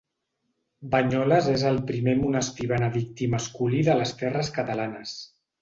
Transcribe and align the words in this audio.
Banyoles 0.95 1.49
és 1.51 1.65
el 1.73 1.77
primer 1.93 2.15
monestir 2.23 2.69
benedictí 2.73 3.31
masculí 3.37 3.85
de 3.91 4.01
les 4.03 4.19
terres 4.23 4.55
catalanes. 4.61 5.17